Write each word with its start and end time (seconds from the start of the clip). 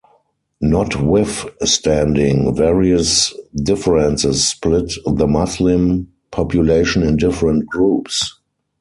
Notwithstanding, 0.61 2.55
various 2.55 3.35
differences 3.61 4.47
split 4.49 4.91
the 5.05 5.27
Muslim 5.27 6.07
population 6.31 7.03
in 7.03 7.17
different 7.17 7.67
groups. 7.67 8.39